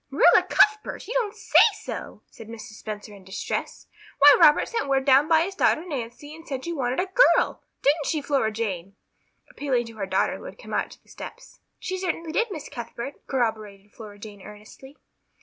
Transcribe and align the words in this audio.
"Marilla 0.09 0.41
Cuthbert, 0.49 1.07
you 1.07 1.13
don't 1.13 1.35
say 1.35 1.59
so!" 1.75 2.23
said 2.31 2.47
Mrs. 2.47 2.73
Spencer 2.79 3.13
in 3.13 3.23
distress. 3.23 3.85
"Why, 4.17 4.35
Robert 4.41 4.67
sent 4.67 4.89
word 4.89 5.05
down 5.05 5.27
by 5.27 5.43
his 5.43 5.53
daughter 5.53 5.85
Nancy 5.85 6.33
and 6.33 6.43
she 6.43 6.47
said 6.49 6.65
you 6.65 6.75
wanted 6.75 6.99
a 6.99 7.05
girl 7.35 7.61
didn't 7.83 8.07
she 8.07 8.19
Flora 8.19 8.51
Jane?" 8.51 8.95
appealing 9.51 9.85
to 9.85 9.97
her 9.97 10.07
daughter 10.07 10.37
who 10.37 10.45
had 10.45 10.57
come 10.57 10.73
out 10.73 10.89
to 10.89 11.03
the 11.03 11.07
steps. 11.09 11.59
"She 11.77 11.99
certainly 11.99 12.31
did, 12.31 12.47
Miss 12.49 12.67
Cuthbert," 12.67 13.21
corroborated 13.27 13.93
Flora 13.93 14.17
Jane 14.17 14.41
earnestly. 14.41 14.97